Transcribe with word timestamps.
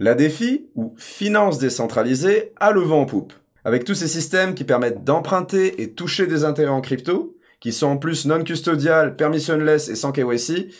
La 0.00 0.14
défi, 0.14 0.68
ou 0.76 0.94
finance 0.96 1.58
décentralisée, 1.58 2.52
a 2.60 2.70
le 2.70 2.80
vent 2.80 3.00
en 3.00 3.06
poupe. 3.06 3.32
Avec 3.64 3.84
tous 3.84 3.94
ces 3.94 4.06
systèmes 4.06 4.54
qui 4.54 4.62
permettent 4.62 5.02
d'emprunter 5.02 5.82
et 5.82 5.92
toucher 5.92 6.28
des 6.28 6.44
intérêts 6.44 6.70
en 6.70 6.80
crypto, 6.80 7.36
qui 7.58 7.72
sont 7.72 7.88
en 7.88 7.96
plus 7.96 8.24
non-custodial, 8.24 9.16
permissionless 9.16 9.88
et 9.88 9.96
sans 9.96 10.12
KYC, 10.12 10.72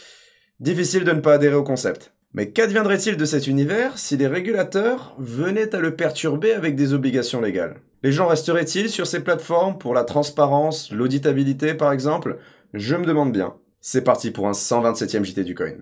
difficile 0.60 1.02
de 1.02 1.10
ne 1.10 1.20
pas 1.20 1.34
adhérer 1.34 1.56
au 1.56 1.64
concept. 1.64 2.12
Mais 2.32 2.50
qu'adviendrait-il 2.50 3.16
de 3.16 3.24
cet 3.24 3.48
univers 3.48 3.98
si 3.98 4.16
les 4.16 4.28
régulateurs 4.28 5.16
venaient 5.18 5.74
à 5.74 5.80
le 5.80 5.96
perturber 5.96 6.52
avec 6.52 6.76
des 6.76 6.92
obligations 6.94 7.40
légales? 7.40 7.80
Les 8.04 8.12
gens 8.12 8.28
resteraient-ils 8.28 8.88
sur 8.88 9.08
ces 9.08 9.24
plateformes 9.24 9.78
pour 9.78 9.94
la 9.94 10.04
transparence, 10.04 10.92
l'auditabilité 10.92 11.74
par 11.74 11.90
exemple? 11.90 12.38
Je 12.72 12.94
me 12.94 13.06
demande 13.06 13.32
bien. 13.32 13.56
C'est 13.80 14.04
parti 14.04 14.30
pour 14.30 14.46
un 14.46 14.52
127e 14.52 15.24
JT 15.24 15.42
du 15.42 15.56
coin. 15.56 15.72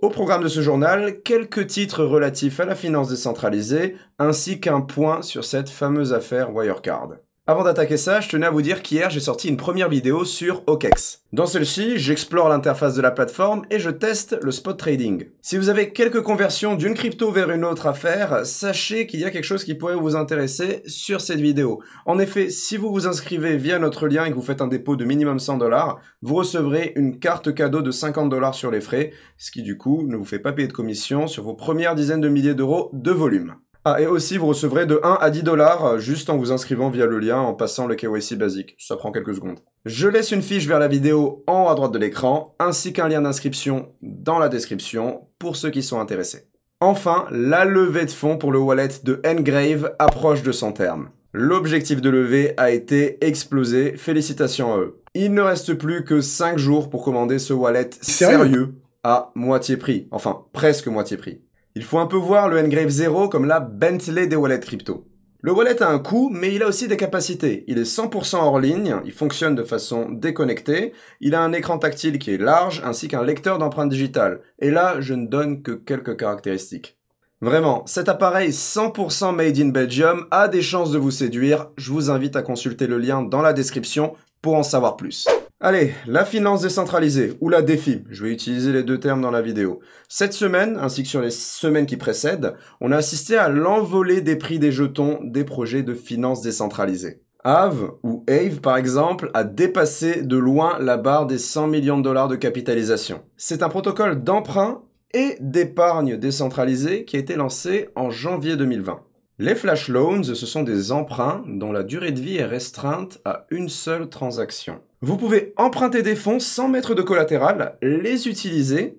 Au 0.00 0.10
programme 0.10 0.44
de 0.44 0.48
ce 0.48 0.62
journal, 0.62 1.22
quelques 1.22 1.66
titres 1.66 2.04
relatifs 2.04 2.60
à 2.60 2.64
la 2.64 2.76
finance 2.76 3.08
décentralisée, 3.08 3.96
ainsi 4.20 4.60
qu'un 4.60 4.80
point 4.80 5.22
sur 5.22 5.44
cette 5.44 5.70
fameuse 5.70 6.12
affaire 6.12 6.54
Wirecard. 6.54 7.16
Avant 7.50 7.64
d'attaquer 7.64 7.96
ça, 7.96 8.20
je 8.20 8.28
tenais 8.28 8.44
à 8.44 8.50
vous 8.50 8.60
dire 8.60 8.82
qu'hier 8.82 9.08
j'ai 9.08 9.20
sorti 9.20 9.48
une 9.48 9.56
première 9.56 9.88
vidéo 9.88 10.26
sur 10.26 10.62
OKEx. 10.66 11.22
Dans 11.32 11.46
celle-ci, 11.46 11.96
j'explore 11.96 12.50
l'interface 12.50 12.94
de 12.94 13.00
la 13.00 13.10
plateforme 13.10 13.62
et 13.70 13.78
je 13.78 13.88
teste 13.88 14.36
le 14.42 14.52
spot 14.52 14.78
trading. 14.78 15.24
Si 15.40 15.56
vous 15.56 15.70
avez 15.70 15.94
quelques 15.94 16.20
conversions 16.20 16.74
d'une 16.74 16.92
crypto 16.92 17.32
vers 17.32 17.50
une 17.50 17.64
autre 17.64 17.86
à 17.86 17.94
faire, 17.94 18.44
sachez 18.44 19.06
qu'il 19.06 19.20
y 19.20 19.24
a 19.24 19.30
quelque 19.30 19.44
chose 19.44 19.64
qui 19.64 19.74
pourrait 19.74 19.94
vous 19.94 20.14
intéresser 20.14 20.82
sur 20.84 21.22
cette 21.22 21.40
vidéo. 21.40 21.80
En 22.04 22.18
effet, 22.18 22.50
si 22.50 22.76
vous 22.76 22.92
vous 22.92 23.06
inscrivez 23.06 23.56
via 23.56 23.78
notre 23.78 24.08
lien 24.08 24.26
et 24.26 24.30
que 24.30 24.34
vous 24.34 24.42
faites 24.42 24.60
un 24.60 24.68
dépôt 24.68 24.96
de 24.96 25.06
minimum 25.06 25.38
100 25.38 25.56
dollars, 25.56 26.02
vous 26.20 26.34
recevrez 26.34 26.92
une 26.96 27.18
carte 27.18 27.54
cadeau 27.54 27.80
de 27.80 27.90
50 27.90 28.28
dollars 28.28 28.54
sur 28.54 28.70
les 28.70 28.82
frais, 28.82 29.12
ce 29.38 29.50
qui 29.50 29.62
du 29.62 29.78
coup 29.78 30.02
ne 30.06 30.18
vous 30.18 30.26
fait 30.26 30.38
pas 30.38 30.52
payer 30.52 30.68
de 30.68 30.74
commission 30.74 31.26
sur 31.26 31.44
vos 31.44 31.54
premières 31.54 31.94
dizaines 31.94 32.20
de 32.20 32.28
milliers 32.28 32.54
d'euros 32.54 32.90
de 32.92 33.10
volume. 33.10 33.54
Ah, 33.90 34.02
et 34.02 34.06
aussi, 34.06 34.36
vous 34.36 34.48
recevrez 34.48 34.84
de 34.84 35.00
1 35.02 35.16
à 35.18 35.30
10 35.30 35.44
dollars 35.44 35.82
euh, 35.86 35.98
juste 35.98 36.28
en 36.28 36.36
vous 36.36 36.52
inscrivant 36.52 36.90
via 36.90 37.06
le 37.06 37.18
lien 37.18 37.38
en 37.38 37.54
passant 37.54 37.86
le 37.86 37.94
KYC 37.94 38.34
basique. 38.36 38.76
Ça 38.78 38.96
prend 38.96 39.12
quelques 39.12 39.34
secondes. 39.34 39.60
Je 39.86 40.08
laisse 40.08 40.30
une 40.30 40.42
fiche 40.42 40.66
vers 40.66 40.78
la 40.78 40.88
vidéo 40.88 41.42
en 41.46 41.64
haut 41.64 41.68
à 41.70 41.74
droite 41.74 41.92
de 41.92 41.98
l'écran, 41.98 42.54
ainsi 42.58 42.92
qu'un 42.92 43.08
lien 43.08 43.22
d'inscription 43.22 43.88
dans 44.02 44.38
la 44.38 44.50
description 44.50 45.22
pour 45.38 45.56
ceux 45.56 45.70
qui 45.70 45.82
sont 45.82 46.00
intéressés. 46.00 46.50
Enfin, 46.80 47.24
la 47.30 47.64
levée 47.64 48.04
de 48.04 48.10
fonds 48.10 48.36
pour 48.36 48.52
le 48.52 48.58
wallet 48.58 48.90
de 49.04 49.22
Engrave 49.26 49.94
approche 49.98 50.42
de 50.42 50.52
son 50.52 50.72
terme. 50.72 51.08
L'objectif 51.32 52.02
de 52.02 52.10
levée 52.10 52.52
a 52.58 52.70
été 52.70 53.24
explosé, 53.26 53.96
félicitations 53.96 54.74
à 54.74 54.78
eux. 54.80 55.00
Il 55.14 55.32
ne 55.32 55.40
reste 55.40 55.72
plus 55.72 56.04
que 56.04 56.20
5 56.20 56.58
jours 56.58 56.90
pour 56.90 57.02
commander 57.02 57.38
ce 57.38 57.54
wallet 57.54 57.88
sérieux 58.02 58.74
à 59.02 59.32
moitié 59.34 59.78
prix, 59.78 60.08
enfin 60.10 60.42
presque 60.52 60.88
moitié 60.88 61.16
prix. 61.16 61.40
Il 61.78 61.84
faut 61.84 62.00
un 62.00 62.06
peu 62.06 62.16
voir 62.16 62.48
le 62.48 62.58
Engrave 62.58 62.88
0 62.88 63.28
comme 63.28 63.44
la 63.44 63.60
Bentley 63.60 64.26
des 64.26 64.34
wallets 64.34 64.58
crypto. 64.58 65.06
Le 65.42 65.52
wallet 65.52 65.80
a 65.80 65.88
un 65.88 66.00
coût, 66.00 66.28
mais 66.28 66.52
il 66.52 66.64
a 66.64 66.66
aussi 66.66 66.88
des 66.88 66.96
capacités. 66.96 67.62
Il 67.68 67.78
est 67.78 67.84
100% 67.84 68.34
hors 68.34 68.58
ligne, 68.58 68.96
il 69.04 69.12
fonctionne 69.12 69.54
de 69.54 69.62
façon 69.62 70.10
déconnectée, 70.10 70.92
il 71.20 71.36
a 71.36 71.40
un 71.40 71.52
écran 71.52 71.78
tactile 71.78 72.18
qui 72.18 72.32
est 72.32 72.38
large, 72.38 72.82
ainsi 72.84 73.06
qu'un 73.06 73.22
lecteur 73.22 73.58
d'empreintes 73.58 73.90
digitales. 73.90 74.40
Et 74.58 74.72
là, 74.72 74.96
je 74.98 75.14
ne 75.14 75.28
donne 75.28 75.62
que 75.62 75.70
quelques 75.70 76.16
caractéristiques. 76.16 76.98
Vraiment, 77.40 77.86
cet 77.86 78.08
appareil 78.08 78.50
100% 78.50 79.32
made 79.32 79.60
in 79.60 79.68
Belgium 79.68 80.26
a 80.32 80.48
des 80.48 80.62
chances 80.62 80.90
de 80.90 80.98
vous 80.98 81.12
séduire. 81.12 81.68
Je 81.76 81.92
vous 81.92 82.10
invite 82.10 82.34
à 82.34 82.42
consulter 82.42 82.88
le 82.88 82.98
lien 82.98 83.22
dans 83.22 83.40
la 83.40 83.52
description 83.52 84.14
pour 84.42 84.56
en 84.56 84.64
savoir 84.64 84.96
plus. 84.96 85.28
Allez, 85.60 85.92
la 86.06 86.24
finance 86.24 86.62
décentralisée, 86.62 87.36
ou 87.40 87.48
la 87.48 87.62
défi, 87.62 88.04
je 88.10 88.24
vais 88.24 88.30
utiliser 88.30 88.70
les 88.70 88.84
deux 88.84 89.00
termes 89.00 89.20
dans 89.20 89.32
la 89.32 89.42
vidéo. 89.42 89.80
Cette 90.08 90.32
semaine, 90.32 90.78
ainsi 90.80 91.02
que 91.02 91.08
sur 91.08 91.20
les 91.20 91.32
semaines 91.32 91.86
qui 91.86 91.96
précèdent, 91.96 92.54
on 92.80 92.92
a 92.92 92.96
assisté 92.96 93.36
à 93.36 93.48
l'envolée 93.48 94.20
des 94.20 94.36
prix 94.36 94.60
des 94.60 94.70
jetons 94.70 95.18
des 95.24 95.42
projets 95.42 95.82
de 95.82 95.94
finance 95.94 96.42
décentralisée. 96.42 97.22
Aave, 97.42 97.90
ou 98.04 98.24
Ave 98.28 98.60
par 98.60 98.76
exemple, 98.76 99.32
a 99.34 99.42
dépassé 99.42 100.22
de 100.22 100.36
loin 100.36 100.78
la 100.78 100.96
barre 100.96 101.26
des 101.26 101.38
100 101.38 101.66
millions 101.66 101.98
de 101.98 102.04
dollars 102.04 102.28
de 102.28 102.36
capitalisation. 102.36 103.22
C'est 103.36 103.64
un 103.64 103.68
protocole 103.68 104.22
d'emprunt 104.22 104.82
et 105.12 105.38
d'épargne 105.40 106.18
décentralisé 106.18 107.04
qui 107.04 107.16
a 107.16 107.20
été 107.20 107.34
lancé 107.34 107.88
en 107.96 108.10
janvier 108.10 108.56
2020. 108.56 109.00
Les 109.40 109.54
flash 109.54 109.86
loans, 109.86 110.24
ce 110.24 110.34
sont 110.34 110.64
des 110.64 110.90
emprunts 110.90 111.44
dont 111.46 111.70
la 111.70 111.84
durée 111.84 112.10
de 112.10 112.20
vie 112.20 112.38
est 112.38 112.44
restreinte 112.44 113.20
à 113.24 113.46
une 113.50 113.68
seule 113.68 114.08
transaction. 114.08 114.80
Vous 115.00 115.16
pouvez 115.16 115.52
emprunter 115.56 116.02
des 116.02 116.16
fonds 116.16 116.40
sans 116.40 116.66
mettre 116.66 116.96
de 116.96 117.02
collatéral, 117.02 117.78
les 117.80 118.26
utiliser 118.26 118.98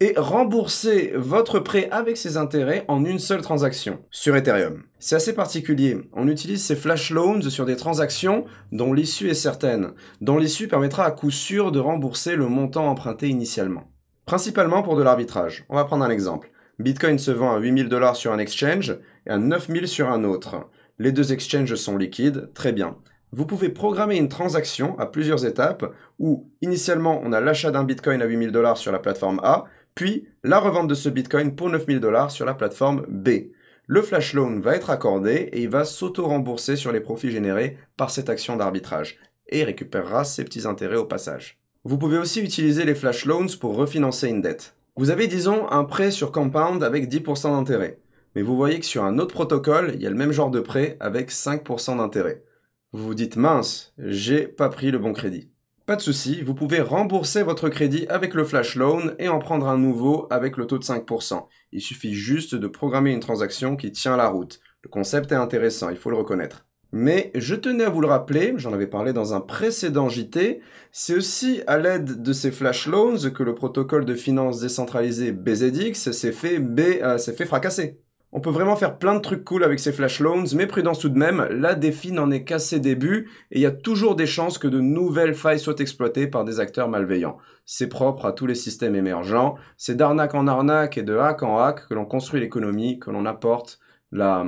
et 0.00 0.14
rembourser 0.16 1.12
votre 1.16 1.58
prêt 1.58 1.90
avec 1.90 2.16
ses 2.16 2.38
intérêts 2.38 2.86
en 2.88 3.04
une 3.04 3.18
seule 3.18 3.42
transaction 3.42 3.98
sur 4.10 4.36
Ethereum. 4.36 4.84
C'est 5.00 5.16
assez 5.16 5.34
particulier. 5.34 5.98
On 6.14 6.28
utilise 6.28 6.64
ces 6.64 6.76
flash 6.76 7.10
loans 7.10 7.42
sur 7.42 7.66
des 7.66 7.76
transactions 7.76 8.46
dont 8.72 8.94
l'issue 8.94 9.28
est 9.28 9.34
certaine, 9.34 9.92
dont 10.22 10.38
l'issue 10.38 10.68
permettra 10.68 11.04
à 11.04 11.10
coup 11.10 11.30
sûr 11.30 11.72
de 11.72 11.78
rembourser 11.78 12.36
le 12.36 12.48
montant 12.48 12.88
emprunté 12.88 13.28
initialement. 13.28 13.92
Principalement 14.24 14.82
pour 14.82 14.96
de 14.96 15.02
l'arbitrage. 15.02 15.66
On 15.68 15.76
va 15.76 15.84
prendre 15.84 16.06
un 16.06 16.10
exemple. 16.10 16.52
Bitcoin 16.78 17.18
se 17.18 17.30
vend 17.30 17.54
à 17.54 17.58
8000 17.58 17.88
dollars 17.88 18.16
sur 18.16 18.32
un 18.32 18.38
exchange 18.38 18.98
et 19.26 19.30
à 19.30 19.38
9000 19.38 19.88
sur 19.88 20.08
un 20.10 20.24
autre. 20.24 20.68
Les 20.98 21.12
deux 21.12 21.32
exchanges 21.32 21.74
sont 21.74 21.96
liquides, 21.96 22.50
très 22.54 22.72
bien 22.72 22.96
vous 23.32 23.46
pouvez 23.46 23.68
programmer 23.68 24.16
une 24.16 24.28
transaction 24.28 24.98
à 24.98 25.06
plusieurs 25.06 25.44
étapes 25.44 25.84
où 26.18 26.50
initialement 26.62 27.20
on 27.22 27.32
a 27.32 27.40
l'achat 27.40 27.70
d'un 27.70 27.84
bitcoin 27.84 28.22
à 28.22 28.26
8000 28.26 28.52
dollars 28.52 28.78
sur 28.78 28.92
la 28.92 28.98
plateforme 28.98 29.40
A, 29.42 29.64
puis 29.94 30.26
la 30.44 30.58
revente 30.58 30.88
de 30.88 30.94
ce 30.94 31.08
bitcoin 31.08 31.54
pour 31.54 31.68
9000 31.68 32.00
dollars 32.00 32.30
sur 32.30 32.46
la 32.46 32.54
plateforme 32.54 33.04
B. 33.08 33.50
Le 33.86 34.02
flash 34.02 34.34
loan 34.34 34.60
va 34.60 34.76
être 34.76 34.90
accordé 34.90 35.48
et 35.52 35.62
il 35.62 35.68
va 35.68 35.84
s'auto-rembourser 35.84 36.76
sur 36.76 36.92
les 36.92 37.00
profits 37.00 37.30
générés 37.30 37.78
par 37.96 38.10
cette 38.10 38.28
action 38.28 38.56
d'arbitrage 38.56 39.18
et 39.48 39.64
récupérera 39.64 40.24
ses 40.24 40.44
petits 40.44 40.66
intérêts 40.66 40.96
au 40.96 41.06
passage. 41.06 41.58
Vous 41.84 41.96
pouvez 41.96 42.18
aussi 42.18 42.40
utiliser 42.40 42.84
les 42.84 42.94
flash 42.94 43.24
loans 43.24 43.46
pour 43.60 43.76
refinancer 43.76 44.28
une 44.28 44.42
dette. 44.42 44.74
Vous 44.98 45.10
avez 45.10 45.28
disons 45.28 45.70
un 45.70 45.84
prêt 45.84 46.10
sur 46.10 46.32
Compound 46.32 46.82
avec 46.82 47.08
10% 47.08 47.52
d'intérêt. 47.52 48.00
Mais 48.34 48.42
vous 48.42 48.56
voyez 48.56 48.80
que 48.80 48.84
sur 48.84 49.04
un 49.04 49.20
autre 49.20 49.32
protocole, 49.32 49.92
il 49.94 50.02
y 50.02 50.08
a 50.08 50.10
le 50.10 50.16
même 50.16 50.32
genre 50.32 50.50
de 50.50 50.58
prêt 50.58 50.96
avec 50.98 51.30
5% 51.30 51.98
d'intérêt. 51.98 52.42
Vous 52.90 53.04
vous 53.04 53.14
dites 53.14 53.36
mince, 53.36 53.94
j'ai 53.96 54.48
pas 54.48 54.68
pris 54.68 54.90
le 54.90 54.98
bon 54.98 55.12
crédit. 55.12 55.52
Pas 55.86 55.94
de 55.94 56.00
souci, 56.00 56.42
vous 56.42 56.56
pouvez 56.56 56.80
rembourser 56.80 57.44
votre 57.44 57.68
crédit 57.68 58.08
avec 58.08 58.34
le 58.34 58.42
flash 58.42 58.74
loan 58.74 59.12
et 59.20 59.28
en 59.28 59.38
prendre 59.38 59.68
un 59.68 59.78
nouveau 59.78 60.26
avec 60.30 60.56
le 60.56 60.66
taux 60.66 60.78
de 60.78 60.84
5%. 60.84 61.46
Il 61.70 61.80
suffit 61.80 62.14
juste 62.14 62.56
de 62.56 62.66
programmer 62.66 63.12
une 63.12 63.20
transaction 63.20 63.76
qui 63.76 63.92
tient 63.92 64.16
la 64.16 64.28
route. 64.28 64.58
Le 64.82 64.88
concept 64.88 65.30
est 65.30 65.36
intéressant, 65.36 65.90
il 65.90 65.96
faut 65.96 66.10
le 66.10 66.16
reconnaître. 66.16 66.67
Mais 66.92 67.30
je 67.34 67.54
tenais 67.54 67.84
à 67.84 67.90
vous 67.90 68.00
le 68.00 68.06
rappeler, 68.06 68.54
j'en 68.56 68.72
avais 68.72 68.86
parlé 68.86 69.12
dans 69.12 69.34
un 69.34 69.40
précédent 69.40 70.08
JT, 70.08 70.60
c'est 70.90 71.14
aussi 71.14 71.60
à 71.66 71.76
l'aide 71.76 72.22
de 72.22 72.32
ces 72.32 72.50
flash 72.50 72.86
loans 72.86 73.30
que 73.34 73.42
le 73.42 73.54
protocole 73.54 74.06
de 74.06 74.14
finance 74.14 74.60
décentralisé 74.60 75.32
BZX 75.32 76.12
s'est 76.12 76.32
fait, 76.32 76.58
euh, 76.58 77.18
s'est 77.18 77.34
fait 77.34 77.44
fracasser. 77.44 78.00
On 78.32 78.40
peut 78.40 78.50
vraiment 78.50 78.76
faire 78.76 78.98
plein 78.98 79.14
de 79.14 79.20
trucs 79.20 79.44
cool 79.44 79.64
avec 79.64 79.80
ces 79.80 79.92
flash 79.92 80.20
loans, 80.20 80.44
mais 80.54 80.66
prudence 80.66 80.98
tout 80.98 81.08
de 81.08 81.18
même, 81.18 81.46
la 81.50 81.74
défi 81.74 82.12
n'en 82.12 82.30
est 82.30 82.44
qu'à 82.44 82.58
ses 82.58 82.78
débuts, 82.78 83.30
et 83.50 83.58
il 83.58 83.62
y 83.62 83.66
a 83.66 83.70
toujours 83.70 84.16
des 84.16 84.26
chances 84.26 84.58
que 84.58 84.68
de 84.68 84.80
nouvelles 84.80 85.34
failles 85.34 85.60
soient 85.60 85.78
exploitées 85.78 86.26
par 86.26 86.44
des 86.44 86.60
acteurs 86.60 86.88
malveillants. 86.88 87.38
C'est 87.64 87.88
propre 87.88 88.26
à 88.26 88.32
tous 88.32 88.46
les 88.46 88.54
systèmes 88.54 88.96
émergents, 88.96 89.56
c'est 89.76 89.96
d'arnaque 89.96 90.34
en 90.34 90.46
arnaque 90.46 90.98
et 90.98 91.02
de 91.02 91.16
hack 91.16 91.42
en 91.42 91.58
hack 91.58 91.88
que 91.88 91.94
l'on 91.94 92.04
construit 92.04 92.40
l'économie, 92.40 92.98
que 92.98 93.10
l'on 93.10 93.26
apporte 93.26 93.78
la... 94.10 94.44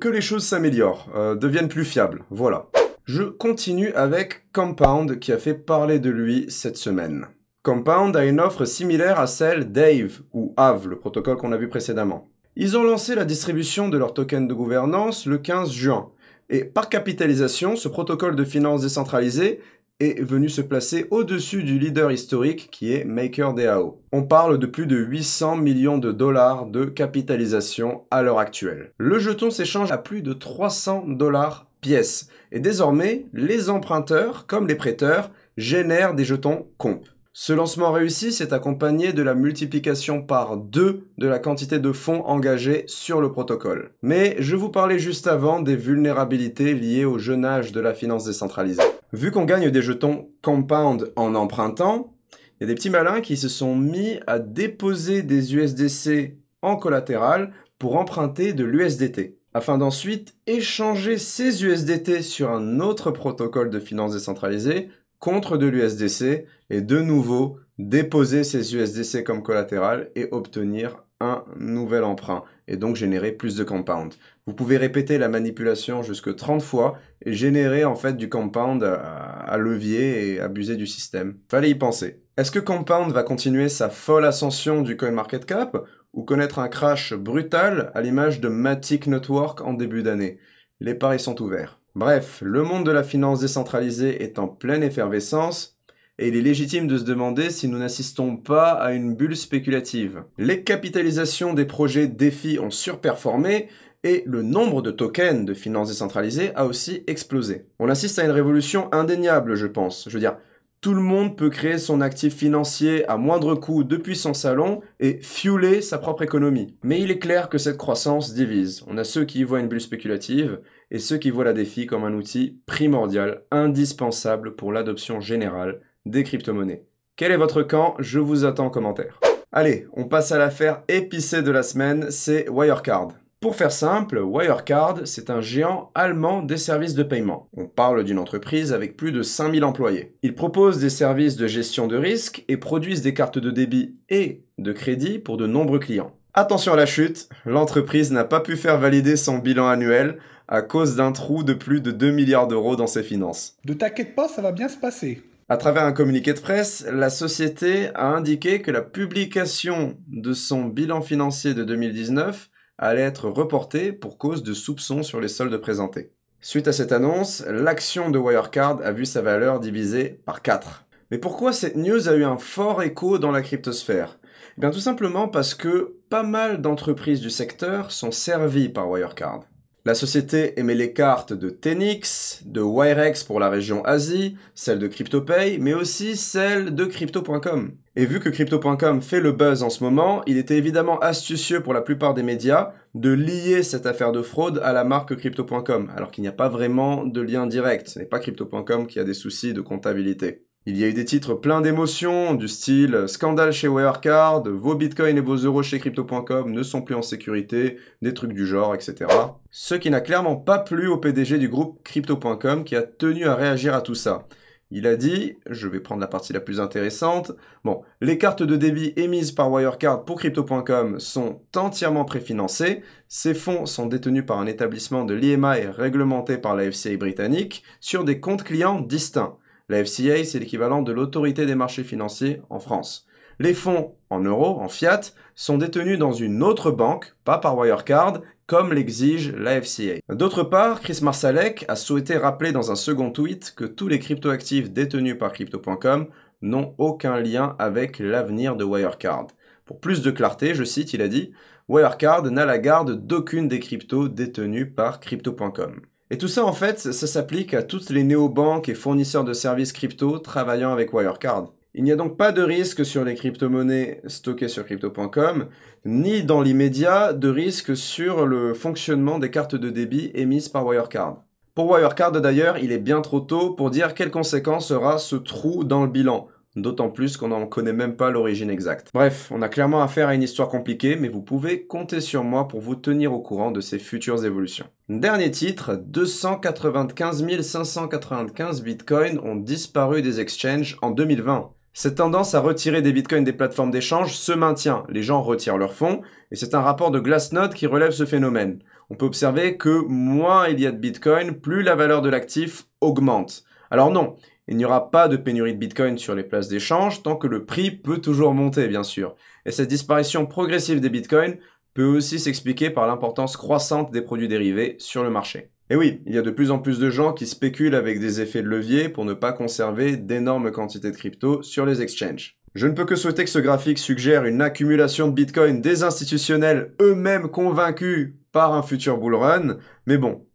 Que, 0.00 0.08
les 0.08 0.22
choses 0.22 0.46
s'améliorent, 0.46 1.10
euh, 1.14 1.34
deviennent 1.34 1.68
plus 1.68 1.84
fiables, 1.84 2.24
voilà. 2.30 2.68
Je 3.04 3.22
continue 3.22 3.92
avec 3.92 4.50
Compound 4.50 5.18
qui 5.18 5.30
a 5.30 5.36
fait 5.36 5.52
parler 5.52 5.98
de 5.98 6.08
lui 6.08 6.46
cette 6.48 6.78
semaine. 6.78 7.26
Compound 7.62 8.16
a 8.16 8.24
une 8.24 8.40
offre 8.40 8.64
similaire 8.64 9.20
à 9.20 9.26
celle 9.26 9.70
d'Ave 9.70 10.22
ou 10.32 10.54
AVE, 10.56 10.88
le 10.88 10.98
protocole 10.98 11.36
qu'on 11.36 11.52
a 11.52 11.58
vu 11.58 11.68
précédemment. 11.68 12.30
Ils 12.56 12.78
ont 12.78 12.82
lancé 12.82 13.14
la 13.14 13.26
distribution 13.26 13.90
de 13.90 13.98
leur 13.98 14.14
token 14.14 14.48
de 14.48 14.54
gouvernance 14.54 15.26
le 15.26 15.36
15 15.36 15.70
juin. 15.70 16.12
Et 16.48 16.64
par 16.64 16.88
capitalisation, 16.88 17.76
ce 17.76 17.88
protocole 17.88 18.36
de 18.36 18.44
finance 18.44 18.80
décentralisé 18.80 19.60
est 20.00 20.22
venu 20.22 20.48
se 20.48 20.60
placer 20.60 21.06
au-dessus 21.10 21.64
du 21.64 21.78
leader 21.78 22.12
historique 22.12 22.68
qui 22.70 22.92
est 22.92 23.04
MakerDAO. 23.04 24.00
On 24.12 24.22
parle 24.22 24.58
de 24.58 24.66
plus 24.66 24.86
de 24.86 24.96
800 24.96 25.56
millions 25.56 25.98
de 25.98 26.12
dollars 26.12 26.66
de 26.66 26.84
capitalisation 26.84 28.02
à 28.10 28.22
l'heure 28.22 28.38
actuelle. 28.38 28.92
Le 28.98 29.18
jeton 29.18 29.50
s'échange 29.50 29.90
à 29.90 29.98
plus 29.98 30.22
de 30.22 30.32
300 30.32 31.04
dollars 31.08 31.66
pièce. 31.80 32.28
Et 32.52 32.60
désormais, 32.60 33.26
les 33.32 33.70
emprunteurs, 33.70 34.46
comme 34.46 34.68
les 34.68 34.74
prêteurs, 34.74 35.30
génèrent 35.56 36.14
des 36.14 36.24
jetons 36.24 36.66
comp. 36.76 37.04
Ce 37.32 37.52
lancement 37.52 37.92
réussi 37.92 38.32
s'est 38.32 38.52
accompagné 38.52 39.12
de 39.12 39.22
la 39.22 39.34
multiplication 39.34 40.22
par 40.22 40.56
deux 40.56 41.04
de 41.18 41.28
la 41.28 41.38
quantité 41.38 41.78
de 41.78 41.92
fonds 41.92 42.24
engagés 42.24 42.82
sur 42.88 43.20
le 43.20 43.30
protocole. 43.30 43.92
Mais 44.02 44.34
je 44.40 44.56
vous 44.56 44.70
parlais 44.70 44.98
juste 44.98 45.28
avant 45.28 45.60
des 45.60 45.76
vulnérabilités 45.76 46.74
liées 46.74 47.04
au 47.04 47.18
jeune 47.18 47.44
âge 47.44 47.70
de 47.70 47.80
la 47.80 47.94
finance 47.94 48.24
décentralisée. 48.24 48.82
Vu 49.12 49.30
qu'on 49.30 49.44
gagne 49.44 49.70
des 49.70 49.80
jetons 49.80 50.30
compound 50.42 51.12
en 51.16 51.34
empruntant, 51.34 52.14
il 52.32 52.62
y 52.62 52.64
a 52.64 52.66
des 52.66 52.74
petits 52.74 52.90
malins 52.90 53.22
qui 53.22 53.36
se 53.36 53.48
sont 53.48 53.74
mis 53.74 54.20
à 54.26 54.38
déposer 54.38 55.22
des 55.22 55.54
USDC 55.54 56.36
en 56.60 56.76
collatéral 56.76 57.52
pour 57.78 57.96
emprunter 57.96 58.52
de 58.52 58.64
l'USDT, 58.64 59.38
afin 59.54 59.78
d'ensuite 59.78 60.34
échanger 60.46 61.16
ces 61.16 61.64
USDT 61.64 62.20
sur 62.20 62.50
un 62.50 62.80
autre 62.80 63.10
protocole 63.10 63.70
de 63.70 63.80
finance 63.80 64.12
décentralisée 64.12 64.90
contre 65.20 65.56
de 65.56 65.66
l'USDC 65.66 66.44
et 66.68 66.80
de 66.82 67.00
nouveau 67.00 67.58
déposer 67.78 68.44
ces 68.44 68.74
USDC 68.74 69.24
comme 69.24 69.42
collatéral 69.42 70.10
et 70.16 70.28
obtenir 70.32 71.04
un 71.20 71.44
nouvel 71.56 72.04
emprunt 72.04 72.44
et 72.68 72.76
donc 72.76 72.96
générer 72.96 73.32
plus 73.32 73.56
de 73.56 73.64
compound. 73.64 74.14
Vous 74.46 74.54
pouvez 74.54 74.76
répéter 74.76 75.18
la 75.18 75.28
manipulation 75.28 76.02
jusque 76.02 76.34
30 76.34 76.62
fois 76.62 76.98
et 77.24 77.32
générer 77.32 77.84
en 77.84 77.96
fait 77.96 78.16
du 78.16 78.28
compound 78.28 78.82
à, 78.84 79.56
levier 79.58 80.34
et 80.34 80.40
abuser 80.40 80.76
du 80.76 80.86
système. 80.86 81.38
Fallait 81.50 81.70
y 81.70 81.74
penser. 81.74 82.22
Est-ce 82.36 82.52
que 82.52 82.60
Compound 82.60 83.10
va 83.12 83.24
continuer 83.24 83.68
sa 83.68 83.90
folle 83.90 84.24
ascension 84.24 84.82
du 84.82 84.96
CoinMarketCap 84.96 85.76
ou 86.12 86.22
connaître 86.22 86.60
un 86.60 86.68
crash 86.68 87.12
brutal 87.12 87.90
à 87.94 88.00
l'image 88.00 88.40
de 88.40 88.48
Matic 88.48 89.08
Network 89.08 89.60
en 89.60 89.72
début 89.72 90.04
d'année? 90.04 90.38
Les 90.78 90.94
paris 90.94 91.18
sont 91.18 91.42
ouverts. 91.42 91.80
Bref, 91.96 92.40
le 92.40 92.62
monde 92.62 92.86
de 92.86 92.92
la 92.92 93.02
finance 93.02 93.40
décentralisée 93.40 94.22
est 94.22 94.38
en 94.38 94.46
pleine 94.46 94.84
effervescence 94.84 95.77
et 96.18 96.28
il 96.28 96.36
est 96.36 96.42
légitime 96.42 96.88
de 96.88 96.98
se 96.98 97.04
demander 97.04 97.50
si 97.50 97.68
nous 97.68 97.78
n'assistons 97.78 98.36
pas 98.36 98.72
à 98.72 98.92
une 98.92 99.14
bulle 99.14 99.36
spéculative. 99.36 100.24
Les 100.36 100.62
capitalisations 100.64 101.54
des 101.54 101.64
projets 101.64 102.08
défis 102.08 102.58
ont 102.58 102.70
surperformé 102.70 103.68
et 104.04 104.22
le 104.26 104.42
nombre 104.42 104.82
de 104.82 104.90
tokens 104.90 105.44
de 105.44 105.54
finances 105.54 105.88
décentralisées 105.88 106.54
a 106.54 106.66
aussi 106.66 107.02
explosé. 107.06 107.66
On 107.78 107.88
assiste 107.88 108.18
à 108.18 108.24
une 108.24 108.30
révolution 108.30 108.92
indéniable, 108.92 109.54
je 109.54 109.66
pense. 109.66 110.08
Je 110.08 110.14
veux 110.14 110.20
dire, 110.20 110.36
tout 110.80 110.94
le 110.94 111.00
monde 111.00 111.36
peut 111.36 111.50
créer 111.50 111.78
son 111.78 112.00
actif 112.00 112.36
financier 112.36 113.08
à 113.08 113.16
moindre 113.16 113.56
coût 113.56 113.82
depuis 113.82 114.14
son 114.14 114.34
salon 114.34 114.80
et 115.00 115.18
fueler 115.22 115.82
sa 115.82 115.98
propre 115.98 116.22
économie. 116.22 116.76
Mais 116.84 117.00
il 117.00 117.10
est 117.10 117.18
clair 117.18 117.48
que 117.48 117.58
cette 117.58 117.76
croissance 117.76 118.32
divise. 118.32 118.84
On 118.86 118.96
a 118.96 119.02
ceux 119.02 119.24
qui 119.24 119.40
y 119.40 119.44
voient 119.44 119.58
une 119.58 119.66
bulle 119.66 119.80
spéculative 119.80 120.60
et 120.92 121.00
ceux 121.00 121.18
qui 121.18 121.30
voient 121.30 121.44
la 121.44 121.52
défi 121.52 121.86
comme 121.86 122.04
un 122.04 122.14
outil 122.14 122.60
primordial, 122.66 123.42
indispensable 123.50 124.54
pour 124.54 124.72
l'adoption 124.72 125.20
générale 125.20 125.80
des 126.08 126.24
crypto-monnaies. 126.24 126.84
Quel 127.16 127.32
est 127.32 127.36
votre 127.36 127.62
camp? 127.62 127.94
Je 127.98 128.18
vous 128.18 128.44
attends 128.44 128.66
en 128.66 128.70
commentaire. 128.70 129.20
Allez, 129.52 129.86
on 129.94 130.04
passe 130.04 130.32
à 130.32 130.38
l'affaire 130.38 130.82
épicée 130.88 131.42
de 131.42 131.50
la 131.50 131.62
semaine, 131.62 132.10
c'est 132.10 132.48
Wirecard. 132.48 133.08
Pour 133.40 133.54
faire 133.54 133.70
simple, 133.70 134.18
Wirecard, 134.18 135.02
c'est 135.04 135.30
un 135.30 135.40
géant 135.40 135.92
allemand 135.94 136.42
des 136.42 136.56
services 136.56 136.94
de 136.94 137.04
paiement. 137.04 137.48
On 137.56 137.66
parle 137.66 138.02
d'une 138.02 138.18
entreprise 138.18 138.72
avec 138.72 138.96
plus 138.96 139.12
de 139.12 139.22
5000 139.22 139.64
employés. 139.64 140.16
Ils 140.22 140.34
proposent 140.34 140.80
des 140.80 140.90
services 140.90 141.36
de 141.36 141.46
gestion 141.46 141.86
de 141.86 141.96
risque 141.96 142.44
et 142.48 142.56
produisent 142.56 143.02
des 143.02 143.14
cartes 143.14 143.38
de 143.38 143.50
débit 143.50 143.96
et 144.08 144.42
de 144.58 144.72
crédit 144.72 145.20
pour 145.20 145.36
de 145.36 145.46
nombreux 145.46 145.78
clients. 145.78 146.12
Attention 146.34 146.72
à 146.72 146.76
la 146.76 146.86
chute, 146.86 147.28
l'entreprise 147.46 148.10
n'a 148.10 148.24
pas 148.24 148.40
pu 148.40 148.56
faire 148.56 148.78
valider 148.78 149.16
son 149.16 149.38
bilan 149.38 149.68
annuel 149.68 150.18
à 150.48 150.62
cause 150.62 150.96
d'un 150.96 151.12
trou 151.12 151.42
de 151.44 151.52
plus 151.52 151.80
de 151.80 151.90
2 151.90 152.10
milliards 152.10 152.48
d'euros 152.48 152.74
dans 152.74 152.86
ses 152.86 153.02
finances. 153.02 153.56
Ne 153.66 153.74
t'inquiète 153.74 154.14
pas, 154.14 154.28
ça 154.28 154.42
va 154.42 154.50
bien 154.50 154.68
se 154.68 154.76
passer. 154.76 155.22
À 155.50 155.56
travers 155.56 155.84
un 155.84 155.92
communiqué 155.92 156.34
de 156.34 156.40
presse, 156.40 156.84
la 156.92 157.08
société 157.08 157.88
a 157.94 158.08
indiqué 158.08 158.60
que 158.60 158.70
la 158.70 158.82
publication 158.82 159.96
de 160.06 160.34
son 160.34 160.66
bilan 160.66 161.00
financier 161.00 161.54
de 161.54 161.64
2019 161.64 162.50
allait 162.76 163.00
être 163.00 163.30
reportée 163.30 163.94
pour 163.94 164.18
cause 164.18 164.42
de 164.42 164.52
soupçons 164.52 165.02
sur 165.02 165.22
les 165.22 165.28
soldes 165.28 165.56
présentés. 165.56 166.12
Suite 166.42 166.68
à 166.68 166.72
cette 166.74 166.92
annonce, 166.92 167.42
l'action 167.48 168.10
de 168.10 168.18
Wirecard 168.18 168.80
a 168.84 168.92
vu 168.92 169.06
sa 169.06 169.22
valeur 169.22 169.58
divisée 169.58 170.20
par 170.26 170.42
4. 170.42 170.84
Mais 171.10 171.16
pourquoi 171.16 171.54
cette 171.54 171.76
news 171.76 172.10
a 172.10 172.14
eu 172.14 172.24
un 172.24 172.36
fort 172.36 172.82
écho 172.82 173.16
dans 173.18 173.32
la 173.32 173.40
cryptosphère? 173.40 174.18
Eh 174.58 174.60
bien 174.60 174.70
tout 174.70 174.80
simplement 174.80 175.28
parce 175.28 175.54
que 175.54 175.96
pas 176.10 176.24
mal 176.24 176.60
d'entreprises 176.60 177.22
du 177.22 177.30
secteur 177.30 177.90
sont 177.90 178.10
servies 178.10 178.68
par 178.68 178.90
Wirecard. 178.90 179.44
La 179.84 179.94
société 179.94 180.58
émet 180.58 180.74
les 180.74 180.92
cartes 180.92 181.32
de 181.32 181.50
Tenix, 181.50 182.42
de 182.44 182.60
Wirex 182.60 183.24
pour 183.24 183.40
la 183.40 183.48
région 183.48 183.84
Asie, 183.84 184.36
celle 184.54 184.78
de 184.80 184.88
CryptoPay, 184.88 185.58
mais 185.58 185.72
aussi 185.72 186.16
celle 186.16 186.74
de 186.74 186.84
Crypto.com. 186.84 187.72
Et 187.96 188.04
vu 188.04 188.20
que 188.20 188.28
Crypto.com 188.28 189.00
fait 189.00 189.20
le 189.20 189.32
buzz 189.32 189.62
en 189.62 189.70
ce 189.70 189.82
moment, 189.82 190.22
il 190.26 190.36
était 190.36 190.58
évidemment 190.58 190.98
astucieux 190.98 191.62
pour 191.62 191.74
la 191.74 191.80
plupart 191.80 192.14
des 192.14 192.22
médias 192.22 192.72
de 192.94 193.10
lier 193.10 193.62
cette 193.62 193.86
affaire 193.86 194.12
de 194.12 194.22
fraude 194.22 194.60
à 194.64 194.72
la 194.72 194.84
marque 194.84 195.16
Crypto.com, 195.16 195.90
alors 195.96 196.10
qu'il 196.10 196.22
n'y 196.22 196.28
a 196.28 196.32
pas 196.32 196.48
vraiment 196.48 197.04
de 197.04 197.20
lien 197.20 197.46
direct. 197.46 197.88
Ce 197.88 197.98
n'est 197.98 198.04
pas 198.04 198.18
Crypto.com 198.18 198.86
qui 198.86 198.98
a 198.98 199.04
des 199.04 199.14
soucis 199.14 199.54
de 199.54 199.60
comptabilité. 199.60 200.47
Il 200.66 200.76
y 200.76 200.84
a 200.84 200.88
eu 200.88 200.92
des 200.92 201.06
titres 201.06 201.32
pleins 201.32 201.62
d'émotions, 201.62 202.34
du 202.34 202.46
style 202.46 203.04
Scandale 203.06 203.52
chez 203.52 203.68
Wirecard, 203.68 204.42
vos 204.50 204.74
bitcoins 204.74 205.16
et 205.16 205.22
vos 205.22 205.36
euros 205.36 205.62
chez 205.62 205.78
crypto.com 205.78 206.52
ne 206.52 206.62
sont 206.62 206.82
plus 206.82 206.94
en 206.94 207.00
sécurité, 207.00 207.78
des 208.02 208.12
trucs 208.12 208.34
du 208.34 208.46
genre, 208.46 208.74
etc. 208.74 209.06
Ce 209.50 209.74
qui 209.74 209.88
n'a 209.88 210.02
clairement 210.02 210.36
pas 210.36 210.58
plu 210.58 210.88
au 210.88 210.98
PDG 210.98 211.38
du 211.38 211.48
groupe 211.48 211.82
crypto.com 211.84 212.64
qui 212.64 212.76
a 212.76 212.82
tenu 212.82 213.24
à 213.24 213.34
réagir 213.34 213.74
à 213.74 213.80
tout 213.80 213.94
ça. 213.94 214.26
Il 214.70 214.86
a 214.86 214.96
dit, 214.96 215.38
je 215.48 215.66
vais 215.66 215.80
prendre 215.80 216.02
la 216.02 216.06
partie 216.06 216.34
la 216.34 216.40
plus 216.40 216.60
intéressante, 216.60 217.32
bon, 217.64 217.80
les 218.02 218.18
cartes 218.18 218.42
de 218.42 218.54
débit 218.54 218.92
émises 218.96 219.32
par 219.32 219.50
Wirecard 219.50 220.04
pour 220.04 220.18
crypto.com 220.18 221.00
sont 221.00 221.40
entièrement 221.56 222.04
préfinancées, 222.04 222.82
ces 223.08 223.32
fonds 223.32 223.64
sont 223.64 223.86
détenus 223.86 224.26
par 224.26 224.38
un 224.38 224.46
établissement 224.46 225.04
de 225.06 225.14
l'IMI 225.14 225.66
réglementé 225.74 226.36
par 226.36 226.54
la 226.54 226.70
FCA 226.70 226.98
britannique 226.98 227.62
sur 227.80 228.04
des 228.04 228.20
comptes 228.20 228.44
clients 228.44 228.82
distincts. 228.82 229.38
La 229.68 229.84
FCA, 229.84 230.24
c'est 230.24 230.38
l'équivalent 230.38 230.82
de 230.82 230.92
l'autorité 230.92 231.44
des 231.44 231.54
marchés 231.54 231.84
financiers 231.84 232.40
en 232.48 232.58
France. 232.58 233.06
Les 233.38 233.54
fonds 233.54 233.94
en 234.10 234.20
euros, 234.20 234.60
en 234.60 234.68
fiat, 234.68 235.00
sont 235.34 235.58
détenus 235.58 235.98
dans 235.98 236.12
une 236.12 236.42
autre 236.42 236.70
banque, 236.70 237.14
pas 237.24 237.38
par 237.38 237.56
Wirecard, 237.56 238.22
comme 238.46 238.72
l'exige 238.72 239.32
la 239.32 239.60
FCA. 239.60 240.00
D'autre 240.08 240.42
part, 240.42 240.80
Chris 240.80 241.00
Marsalek 241.02 241.66
a 241.68 241.76
souhaité 241.76 242.16
rappeler 242.16 242.50
dans 242.50 242.72
un 242.72 242.76
second 242.76 243.10
tweet 243.10 243.52
que 243.54 243.66
tous 243.66 243.88
les 243.88 243.98
cryptoactifs 243.98 244.70
détenus 244.70 245.18
par 245.18 245.32
crypto.com 245.32 246.08
n'ont 246.40 246.74
aucun 246.78 247.20
lien 247.20 247.54
avec 247.58 247.98
l'avenir 247.98 248.56
de 248.56 248.64
Wirecard. 248.64 249.28
Pour 249.66 249.80
plus 249.80 250.02
de 250.02 250.10
clarté, 250.10 250.54
je 250.54 250.64
cite, 250.64 250.94
il 250.94 251.02
a 251.02 251.08
dit 251.08 251.32
Wirecard 251.68 252.22
n'a 252.30 252.46
la 252.46 252.58
garde 252.58 253.06
d'aucune 253.06 253.48
des 253.48 253.60
cryptos 253.60 254.08
détenus 254.08 254.72
par 254.74 254.98
crypto.com. 254.98 255.82
Et 256.10 256.16
tout 256.16 256.28
ça, 256.28 256.44
en 256.44 256.54
fait, 256.54 256.78
ça 256.78 257.06
s'applique 257.06 257.52
à 257.52 257.62
toutes 257.62 257.90
les 257.90 258.02
néobanques 258.02 258.70
et 258.70 258.74
fournisseurs 258.74 259.24
de 259.24 259.34
services 259.34 259.72
crypto 259.72 260.18
travaillant 260.18 260.72
avec 260.72 260.94
Wirecard. 260.94 261.52
Il 261.74 261.84
n'y 261.84 261.92
a 261.92 261.96
donc 261.96 262.16
pas 262.16 262.32
de 262.32 262.40
risque 262.40 262.84
sur 262.84 263.04
les 263.04 263.14
crypto-monnaies 263.14 264.00
stockées 264.06 264.48
sur 264.48 264.64
crypto.com, 264.64 265.48
ni 265.84 266.22
dans 266.22 266.40
l'immédiat 266.40 267.12
de 267.12 267.28
risque 267.28 267.76
sur 267.76 268.24
le 268.24 268.54
fonctionnement 268.54 269.18
des 269.18 269.30
cartes 269.30 269.54
de 269.54 269.68
débit 269.68 270.10
émises 270.14 270.48
par 270.48 270.64
Wirecard. 270.66 271.22
Pour 271.54 271.70
Wirecard 271.70 272.12
d'ailleurs, 272.12 272.56
il 272.56 272.72
est 272.72 272.78
bien 272.78 273.02
trop 273.02 273.20
tôt 273.20 273.50
pour 273.50 273.70
dire 273.70 273.94
quelles 273.94 274.10
conséquences 274.10 274.70
aura 274.70 274.96
ce 274.96 275.16
trou 275.16 275.62
dans 275.62 275.82
le 275.82 275.90
bilan. 275.90 276.28
D'autant 276.56 276.88
plus 276.88 277.18
qu'on 277.18 277.28
n'en 277.28 277.46
connaît 277.46 277.74
même 277.74 277.96
pas 277.96 278.10
l'origine 278.10 278.48
exacte. 278.48 278.90
Bref, 278.94 279.30
on 279.30 279.42
a 279.42 279.48
clairement 279.48 279.82
affaire 279.82 280.08
à 280.08 280.14
une 280.14 280.22
histoire 280.22 280.48
compliquée, 280.48 280.96
mais 280.96 281.08
vous 281.08 281.22
pouvez 281.22 281.66
compter 281.66 282.00
sur 282.00 282.24
moi 282.24 282.48
pour 282.48 282.60
vous 282.60 282.76
tenir 282.76 283.12
au 283.12 283.20
courant 283.20 283.50
de 283.50 283.60
ces 283.60 283.78
futures 283.78 284.24
évolutions. 284.24 284.66
Dernier 284.88 285.30
titre, 285.30 285.74
295 285.74 287.42
595 287.42 288.62
bitcoins 288.62 289.18
ont 289.22 289.36
disparu 289.36 290.00
des 290.00 290.18
exchanges 290.18 290.78
en 290.80 290.90
2020. 290.92 291.50
Cette 291.74 291.96
tendance 291.96 292.34
à 292.34 292.40
retirer 292.40 292.80
des 292.80 292.94
bitcoins 292.94 293.22
des 293.22 293.34
plateformes 293.34 293.70
d'échange 293.70 294.16
se 294.16 294.32
maintient. 294.32 294.84
Les 294.88 295.02
gens 295.02 295.20
retirent 295.20 295.58
leurs 295.58 295.74
fonds, 295.74 296.00
et 296.30 296.36
c'est 296.36 296.54
un 296.54 296.62
rapport 296.62 296.90
de 296.90 297.00
Glassnode 297.00 297.52
qui 297.52 297.66
relève 297.66 297.90
ce 297.90 298.06
phénomène. 298.06 298.60
On 298.88 298.94
peut 298.94 299.04
observer 299.04 299.58
que 299.58 299.84
moins 299.88 300.48
il 300.48 300.58
y 300.58 300.66
a 300.66 300.72
de 300.72 300.78
bitcoins, 300.78 301.34
plus 301.34 301.62
la 301.62 301.74
valeur 301.74 302.00
de 302.00 302.08
l'actif 302.08 302.64
augmente. 302.80 303.44
Alors 303.70 303.90
non, 303.90 304.16
il 304.50 304.56
n'y 304.56 304.64
aura 304.64 304.90
pas 304.90 305.08
de 305.08 305.18
pénurie 305.18 305.52
de 305.52 305.58
Bitcoin 305.58 305.98
sur 305.98 306.14
les 306.14 306.22
places 306.22 306.48
d'échange 306.48 307.02
tant 307.02 307.16
que 307.16 307.26
le 307.26 307.44
prix 307.44 307.70
peut 307.70 307.98
toujours 307.98 308.32
monter, 308.32 308.66
bien 308.66 308.82
sûr. 308.82 309.14
Et 309.44 309.50
cette 309.50 309.68
disparition 309.68 310.24
progressive 310.24 310.80
des 310.80 310.88
Bitcoins 310.88 311.36
peut 311.78 311.84
aussi 311.84 312.18
s'expliquer 312.18 312.70
par 312.70 312.88
l'importance 312.88 313.36
croissante 313.36 313.92
des 313.92 314.02
produits 314.02 314.26
dérivés 314.26 314.74
sur 314.80 315.04
le 315.04 315.10
marché. 315.10 315.52
Et 315.70 315.76
oui, 315.76 316.00
il 316.06 316.12
y 316.12 316.18
a 316.18 316.22
de 316.22 316.32
plus 316.32 316.50
en 316.50 316.58
plus 316.58 316.80
de 316.80 316.90
gens 316.90 317.12
qui 317.12 317.24
spéculent 317.24 317.76
avec 317.76 318.00
des 318.00 318.20
effets 318.20 318.42
de 318.42 318.48
levier 318.48 318.88
pour 318.88 319.04
ne 319.04 319.14
pas 319.14 319.32
conserver 319.32 319.96
d'énormes 319.96 320.50
quantités 320.50 320.90
de 320.90 320.96
crypto 320.96 321.40
sur 321.44 321.64
les 321.66 321.80
exchanges. 321.80 322.36
Je 322.56 322.66
ne 322.66 322.72
peux 322.72 322.84
que 322.84 322.96
souhaiter 322.96 323.22
que 323.22 323.30
ce 323.30 323.38
graphique 323.38 323.78
suggère 323.78 324.24
une 324.24 324.42
accumulation 324.42 325.06
de 325.06 325.12
Bitcoin 325.12 325.60
des 325.60 325.84
institutionnels 325.84 326.74
eux-mêmes 326.80 327.28
convaincus 327.28 328.14
par 328.32 328.54
un 328.54 328.62
futur 328.64 328.98
bull 328.98 329.14
run, 329.14 329.58
mais 329.86 329.98
bon, 329.98 330.26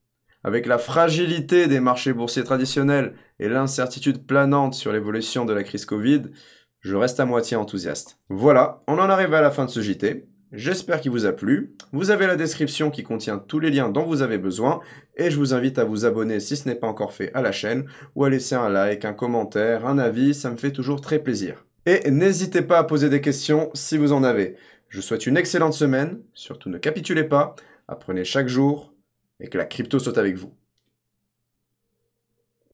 avec 0.45 0.65
la 0.65 0.77
fragilité 0.77 1.67
des 1.67 1.81
marchés 1.81 2.13
boursiers 2.13 2.45
traditionnels 2.45 3.15
et 3.41 3.49
l'incertitude 3.49 4.25
planante 4.25 4.75
sur 4.75 4.93
l'évolution 4.93 5.43
de 5.43 5.51
la 5.51 5.63
crise 5.63 5.83
Covid, 5.83 6.21
je 6.79 6.95
reste 6.95 7.19
à 7.19 7.25
moitié 7.25 7.57
enthousiaste. 7.57 8.17
Voilà, 8.29 8.81
on 8.87 8.93
en 8.93 9.09
arrive 9.09 9.33
à 9.33 9.41
la 9.41 9.51
fin 9.51 9.65
de 9.65 9.71
ce 9.71 9.81
JT. 9.81 10.29
J'espère 10.53 11.01
qu'il 11.01 11.09
vous 11.09 11.25
a 11.25 11.31
plu. 11.31 11.73
Vous 11.93 12.11
avez 12.11 12.27
la 12.27 12.35
description 12.35 12.91
qui 12.91 13.01
contient 13.01 13.39
tous 13.39 13.59
les 13.59 13.71
liens 13.71 13.89
dont 13.89 14.03
vous 14.03 14.21
avez 14.21 14.37
besoin 14.37 14.81
et 15.17 15.31
je 15.31 15.37
vous 15.37 15.55
invite 15.55 15.79
à 15.79 15.83
vous 15.83 16.05
abonner 16.05 16.39
si 16.39 16.55
ce 16.55 16.69
n'est 16.69 16.75
pas 16.75 16.85
encore 16.85 17.11
fait 17.11 17.33
à 17.33 17.41
la 17.41 17.51
chaîne 17.51 17.85
ou 18.13 18.23
à 18.23 18.29
laisser 18.29 18.53
un 18.53 18.69
like, 18.69 19.03
un 19.03 19.13
commentaire, 19.13 19.87
un 19.87 19.97
avis, 19.97 20.35
ça 20.35 20.51
me 20.51 20.57
fait 20.57 20.71
toujours 20.71 21.01
très 21.01 21.17
plaisir. 21.17 21.65
Et 21.87 22.11
n'hésitez 22.11 22.61
pas 22.61 22.77
à 22.77 22.83
poser 22.83 23.09
des 23.09 23.19
questions 23.19 23.71
si 23.73 23.97
vous 23.97 24.13
en 24.13 24.23
avez. 24.23 24.55
Je 24.89 24.97
vous 24.97 25.01
souhaite 25.01 25.25
une 25.25 25.37
excellente 25.37 25.73
semaine, 25.73 26.21
surtout 26.35 26.69
ne 26.69 26.77
capitulez 26.77 27.23
pas, 27.23 27.55
apprenez 27.87 28.23
chaque 28.23 28.47
jour 28.47 28.93
et 29.39 29.47
que 29.47 29.57
la 29.57 29.65
crypto 29.65 29.97
soit 29.97 30.19
avec 30.19 30.35
vous. 30.35 30.53